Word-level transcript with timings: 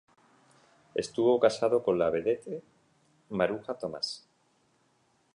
Estuvo 0.95 1.39
casado 1.39 1.83
con 1.83 1.99
la 1.99 2.09
vedette 2.09 2.63
Maruja 3.29 3.75
Tomás. 3.75 4.27